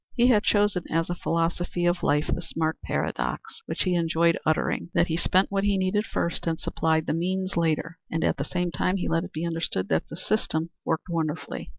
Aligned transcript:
He 0.15 0.25
had 0.29 0.41
chosen 0.41 0.83
as 0.91 1.11
a 1.11 1.15
philosophy 1.15 1.85
of 1.85 2.01
life 2.01 2.25
the 2.25 2.41
smart 2.41 2.81
paradox, 2.83 3.61
which 3.67 3.83
he 3.83 3.93
enjoyed 3.93 4.35
uttering, 4.47 4.89
that 4.95 5.05
he 5.05 5.15
spent 5.15 5.51
what 5.51 5.63
he 5.63 5.77
needed 5.77 6.07
first 6.07 6.47
and 6.47 6.59
supplied 6.59 7.05
the 7.05 7.13
means 7.13 7.55
later; 7.55 7.99
and 8.09 8.23
at 8.23 8.37
the 8.37 8.43
same 8.43 8.71
time 8.71 8.97
he 8.97 9.07
let 9.07 9.25
it 9.25 9.31
be 9.31 9.45
understood 9.45 9.89
that 9.89 10.09
the 10.09 10.17
system 10.17 10.71
worked 10.83 11.07
wonderfully. 11.07 11.69